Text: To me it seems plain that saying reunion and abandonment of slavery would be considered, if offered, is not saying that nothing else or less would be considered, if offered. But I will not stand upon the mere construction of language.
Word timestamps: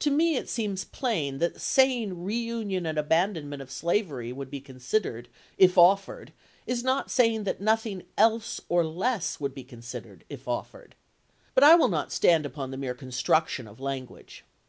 To 0.00 0.10
me 0.10 0.34
it 0.34 0.48
seems 0.48 0.82
plain 0.82 1.38
that 1.38 1.60
saying 1.60 2.24
reunion 2.24 2.86
and 2.86 2.98
abandonment 2.98 3.62
of 3.62 3.70
slavery 3.70 4.32
would 4.32 4.50
be 4.50 4.58
considered, 4.60 5.28
if 5.58 5.78
offered, 5.78 6.32
is 6.66 6.82
not 6.82 7.08
saying 7.08 7.44
that 7.44 7.60
nothing 7.60 8.02
else 8.18 8.60
or 8.68 8.84
less 8.84 9.38
would 9.38 9.54
be 9.54 9.62
considered, 9.62 10.24
if 10.28 10.48
offered. 10.48 10.96
But 11.54 11.62
I 11.62 11.76
will 11.76 11.86
not 11.88 12.10
stand 12.10 12.44
upon 12.44 12.72
the 12.72 12.76
mere 12.78 12.94
construction 12.94 13.68
of 13.68 13.78
language. 13.78 14.44